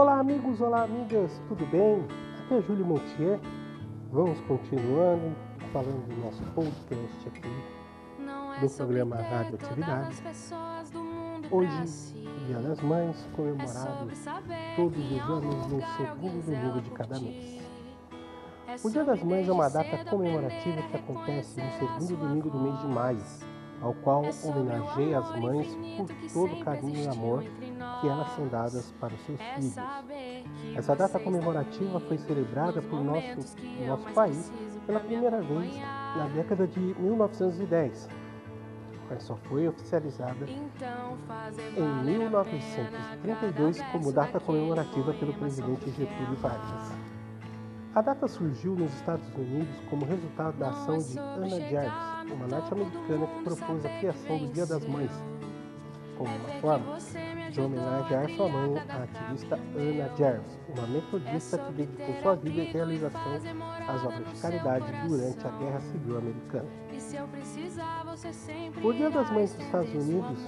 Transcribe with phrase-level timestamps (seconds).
[0.00, 2.02] Olá, amigos, olá, amigas, tudo bem?
[2.38, 3.38] Aqui é Júlio Montier.
[4.10, 5.36] Vamos continuando
[5.74, 10.22] falando do nosso podcast aqui do programa Rádio Atividades.
[11.50, 12.14] Hoje,
[12.46, 14.10] Dia das Mães, comemorado
[14.74, 17.60] todos os anos no segundo domingo de cada mês.
[18.82, 22.80] O Dia das Mães é uma data comemorativa que acontece no segundo domingo do mês
[22.80, 23.20] de maio
[23.80, 25.66] ao qual homenageia as mães
[25.96, 27.42] por todo o carinho e amor
[28.00, 29.76] que elas são dadas para os seus filhos.
[30.76, 34.52] Essa data comemorativa foi celebrada por nosso, nosso país
[34.86, 35.76] pela primeira vez
[36.16, 38.08] na década de 1910,
[39.08, 40.70] mas só foi oficializada em
[42.04, 46.92] 1932 como data comemorativa pelo presidente Getúlio Vargas.
[47.92, 53.26] A data surgiu nos Estados Unidos como resultado da ação de Anna Jarvis, uma norte-americana
[53.26, 55.10] que propôs a criação do Dia das Mães,
[56.16, 56.98] como uma forma
[57.50, 62.64] de homenagear sua mãe, a ativista Anna Jarvis, uma metodista que dedicou sua vida e
[62.66, 63.32] realização
[63.88, 66.68] às obras de caridade durante a Guerra Civil Americana.
[68.84, 70.38] O Dia das Mães dos Estados Unidos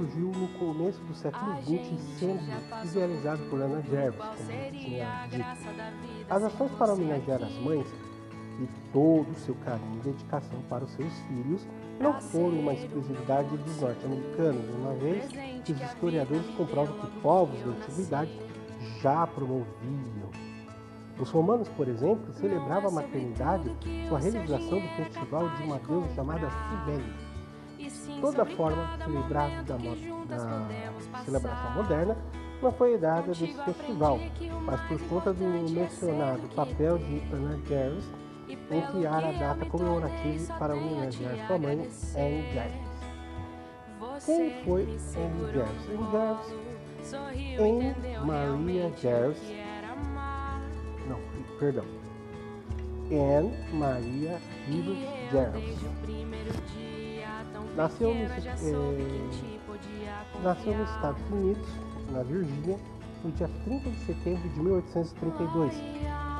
[0.00, 2.40] surgiu no começo do século XX, sendo
[2.84, 5.44] idealizado por Anna Jarvis, como tinha dito.
[6.30, 7.86] As ações para homenagear as mães
[8.60, 11.66] e todo o seu carinho e dedicação para os seus filhos
[12.00, 15.26] não foram uma exclusividade dos norte-americanos, uma vez
[15.64, 18.30] que os historiadores comprovam que povos da antiguidade
[19.02, 20.30] já promoviam.
[21.18, 23.70] Os romanos, por exemplo, celebravam a maternidade
[24.08, 27.29] com a realização do festival de uma deusa chamada Cibele.
[28.20, 32.16] Toda forma celebrada da, da celebração moderna
[32.62, 34.18] não foi dada desse festival,
[34.64, 38.04] mas por conta do mencionado papel de Anna Jarvis
[38.70, 42.90] em criar a data comemorativa para homenagear sua mãe, Anne Jarvis.
[44.26, 45.88] Quem foi Anne Jarvis?
[45.88, 46.54] Anne Jarvis,
[47.58, 47.94] Anne
[48.26, 49.42] Maria Jarvis,
[51.08, 51.18] não,
[51.58, 51.84] perdão,
[53.10, 55.78] Anne Maria Rivers Jarvis.
[57.76, 58.50] Nasceu nos, eh,
[60.42, 61.68] nasceu nos Estados Unidos,
[62.10, 62.78] na Virgínia,
[63.24, 65.74] no dia 30 de setembro de 1832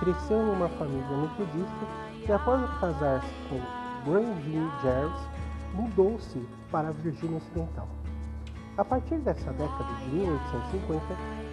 [0.00, 1.86] cresceu em uma família metodista
[2.26, 5.28] e após casar-se com Granville Jarvis,
[5.74, 7.88] mudou-se para a Virgínia Ocidental.
[8.76, 11.00] A partir dessa década de 1850,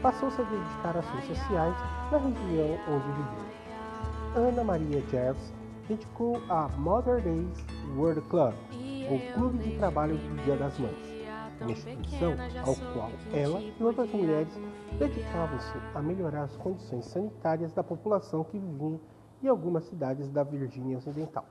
[0.01, 1.75] passou-se a dedicar ações sociais
[2.12, 4.50] na região onde vivia.
[4.50, 5.53] Ana Maria Jarvis
[5.88, 7.66] dedicou a Mother Days
[7.96, 8.53] World Club,
[9.09, 11.22] o clube de trabalho do Dia das Mães
[11.62, 12.34] uma instituição
[12.66, 14.50] ao qual ela e outras mulheres
[14.97, 19.00] dedicavam-se a melhorar as condições sanitárias da população que vivia
[19.44, 21.45] em algumas cidades da Virgínia Ocidental.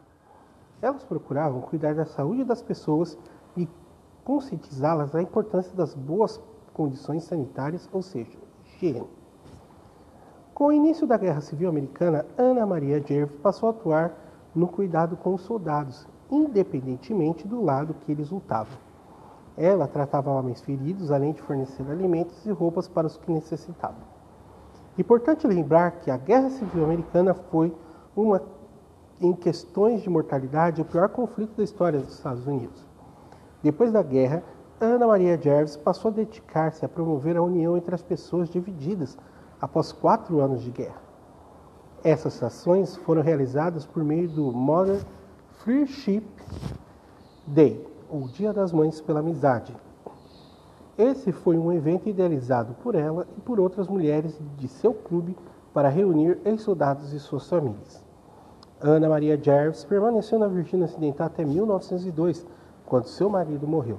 [0.82, 3.18] Elas procuravam cuidar da saúde das pessoas
[3.56, 3.68] e
[4.24, 6.40] conscientizá-las da importância das boas
[6.72, 9.06] condições sanitárias, ou seja, higiene.
[10.54, 14.14] Com o início da Guerra Civil Americana, Ana Maria Jerv passou a atuar
[14.54, 18.78] no cuidado com os soldados, independentemente do lado que eles lutavam.
[19.56, 24.10] Ela tratava homens feridos, além de fornecer alimentos e roupas para os que necessitavam.
[24.96, 27.74] Importante lembrar que a Guerra Civil Americana foi
[28.14, 28.42] uma,
[29.20, 32.86] em questões de mortalidade, o pior conflito da história dos Estados Unidos.
[33.62, 34.42] Depois da guerra,
[34.80, 39.18] Ana Maria Jarvis passou a dedicar-se a promover a união entre as pessoas divididas
[39.60, 41.02] após quatro anos de guerra.
[42.02, 45.04] Essas ações foram realizadas por meio do Mother
[45.65, 46.25] Friendship
[47.47, 49.76] Day, ou Dia das Mães pela Amizade.
[50.97, 55.37] Esse foi um evento idealizado por ela e por outras mulheres de seu clube
[55.75, 58.03] para reunir ex-soldados e suas famílias.
[58.81, 62.47] Ana Maria Jarvis permaneceu na Virgínia Ocidental até 1902,
[62.87, 63.98] quando seu marido morreu.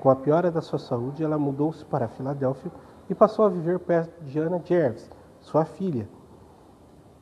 [0.00, 2.72] Com a piora da sua saúde, ela mudou-se para Filadélfia
[3.08, 5.08] e passou a viver perto de Ana Jarvis,
[5.40, 6.08] sua filha.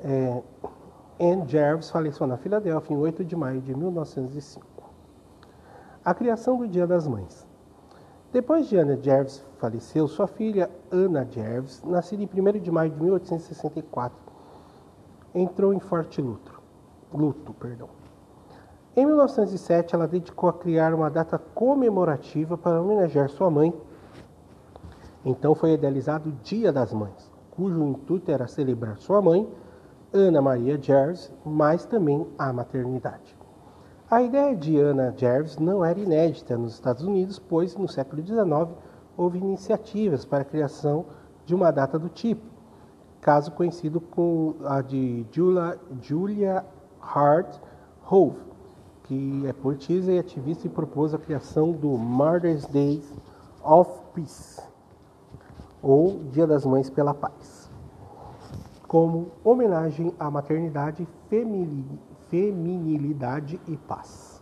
[0.00, 0.42] É,
[1.20, 4.66] Anne Jarvis faleceu na Filadélfia em 8 de maio de 1905.
[6.04, 7.46] A criação do Dia das Mães.
[8.32, 13.00] Depois de Anna Jarvis faleceu, sua filha Anna Jarvis, nascida em 1 de maio de
[13.00, 14.18] 1864,
[15.32, 16.60] entrou em forte luto.
[17.12, 17.88] luto perdão.
[18.96, 23.72] Em 1907, ela dedicou a criar uma data comemorativa para homenagear sua mãe.
[25.24, 29.48] Então foi idealizado o Dia das Mães, cujo intuito era celebrar sua mãe,
[30.14, 33.36] Ana Maria Jarvis, mas também a maternidade.
[34.08, 38.78] A ideia de Anna Jarvis não era inédita nos Estados Unidos, pois no século XIX
[39.16, 41.06] houve iniciativas para a criação
[41.44, 42.42] de uma data do tipo,
[43.20, 46.64] caso conhecido com a de Julia, Julia
[47.00, 47.58] Hart
[48.08, 48.38] Hove,
[49.04, 53.02] que é poetisa e ativista e propôs a criação do Mother's Day
[53.64, 54.62] of Peace.
[55.82, 57.63] ou Dia das Mães pela Paz,
[58.94, 61.04] como homenagem à maternidade,
[62.28, 64.40] feminilidade e paz.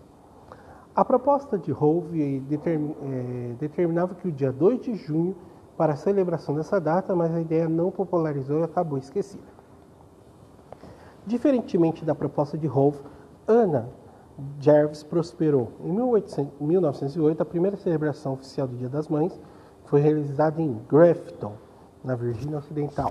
[0.95, 5.35] A proposta de Hove é, determinava que o dia 2 de junho
[5.75, 9.43] para a celebração dessa data, mas a ideia não popularizou e acabou esquecida.
[11.27, 12.99] Diferentemente da proposta de Hove,
[13.49, 13.89] Anna
[14.61, 15.73] Jarvis prosperou.
[15.83, 19.41] Em 1800, 1908, a primeira celebração oficial do Dia das Mães
[19.87, 21.55] foi realizada em Grafton,
[22.05, 23.11] na Virgínia Ocidental.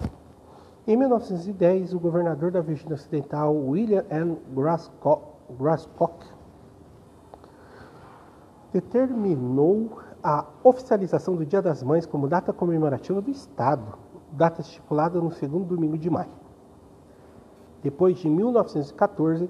[0.92, 4.38] Em 1910, o governador da Virgínia Ocidental, William N.
[5.58, 6.26] Grascock,
[8.74, 13.98] determinou a oficialização do Dia das Mães como data comemorativa do Estado,
[14.34, 16.34] data estipulada no segundo domingo de maio.
[17.82, 19.50] Depois de 1914,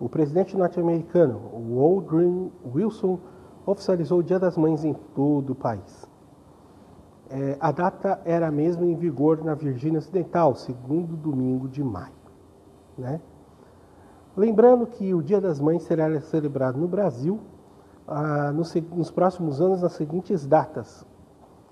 [0.00, 3.18] o presidente norte-americano Woodrow Wilson
[3.66, 6.08] oficializou o Dia das Mães em todo o país.
[7.30, 12.12] É, a data era a mesma em vigor na Virgínia Ocidental, segundo domingo de maio.
[12.98, 13.20] Né?
[14.36, 17.40] Lembrando que o Dia das Mães será celebrado no Brasil
[18.06, 21.06] ah, nos, nos próximos anos nas seguintes datas: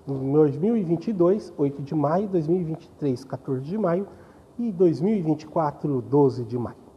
[0.07, 4.07] em 2022, 8 de maio, 2023, 14 de maio
[4.57, 6.89] e 2024, 12 de maio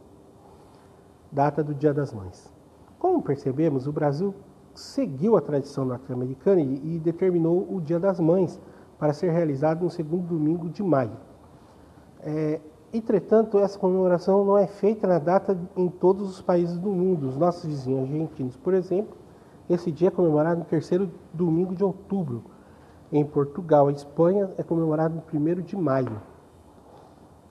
[1.33, 2.53] data do Dia das Mães.
[2.99, 4.33] Como percebemos, o Brasil
[4.73, 8.59] seguiu a tradição norte-americana e, determinou o Dia das Mães
[8.97, 11.17] para ser realizado no segundo domingo de maio.
[12.21, 12.59] É,
[12.91, 17.27] entretanto, essa comemoração não é feita na data em todos os países do mundo.
[17.27, 19.15] Os nossos vizinhos argentinos, por exemplo,
[19.69, 22.43] esse dia é comemorado no terceiro domingo de outubro.
[23.11, 26.21] Em Portugal e Espanha é comemorado no primeiro de maio.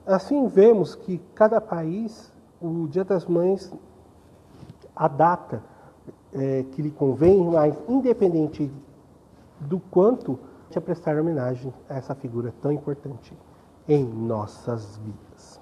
[0.04, 3.72] Assim, vemos que cada país o Dia das Mães,
[4.94, 5.62] a data
[6.32, 8.70] é, que lhe convém, mas independente
[9.60, 10.38] do quanto,
[10.74, 13.36] a prestar homenagem a essa figura tão importante
[13.86, 15.60] em nossas vidas.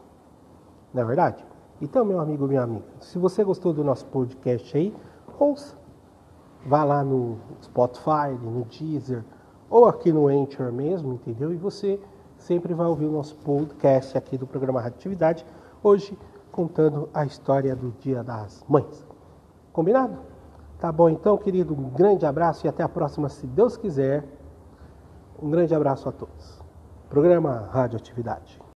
[0.95, 1.45] Não é verdade?
[1.81, 4.95] Então, meu amigo, minha amiga, se você gostou do nosso podcast aí,
[5.39, 5.79] ouça.
[6.67, 9.25] Vá lá no Spotify, no Deezer,
[9.71, 11.53] ou aqui no Anchor mesmo, entendeu?
[11.53, 11.99] E você
[12.37, 15.47] sempre vai ouvir o nosso podcast aqui do programa Radioatividade.
[15.83, 16.19] Hoje
[16.53, 19.07] contando a história do Dia das Mães.
[19.73, 20.30] Combinado?
[20.81, 21.75] Tá bom então, querido.
[21.75, 24.25] Um grande abraço e até a próxima, se Deus quiser.
[25.41, 26.59] Um grande abraço a todos.
[27.09, 28.70] Programa Radioatividade.